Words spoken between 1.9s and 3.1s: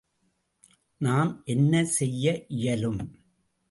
செய்ய இயலும்?